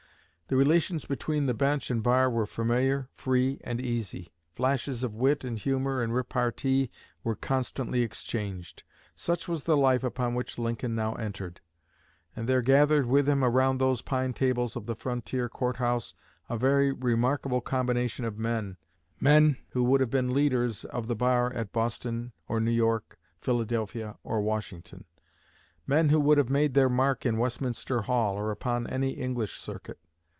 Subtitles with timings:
[0.47, 4.33] The relations between the bench and bar were familiar, free and easy.
[4.53, 6.91] Flashes of wit and humor and repartee
[7.23, 8.83] were constantly exchanged.
[9.15, 11.61] Such was the life upon which Lincoln now entered;
[12.35, 16.15] and there gathered with him around those pine tables of the frontier court house
[16.49, 18.75] a very remarkable combination of men,
[19.21, 24.17] men who would have been leaders of the bar at Boston or New York, Philadelphia
[24.21, 25.05] or Washington;
[25.87, 29.97] men who would have made their mark in Westminster Hall, or upon any English circuit.